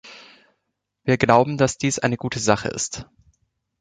[1.03, 3.05] Wir glauben, dass dies eine gute Sache ist.